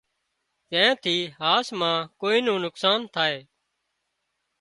زين 0.71 0.89
ٿي 1.03 1.15
هاس 1.39 1.67
مان 1.79 1.97
ڪوئي 2.21 2.39
نُون 2.45 2.59
نقصان 2.65 2.99
ٿائي 3.13 3.37